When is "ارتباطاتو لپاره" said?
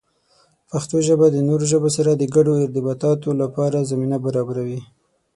2.63-3.87